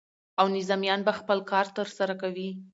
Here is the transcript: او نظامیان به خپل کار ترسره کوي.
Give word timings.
او 0.39 0.45
نظامیان 0.57 1.01
به 1.07 1.13
خپل 1.19 1.39
کار 1.51 1.65
ترسره 1.77 2.15
کوي. 2.21 2.49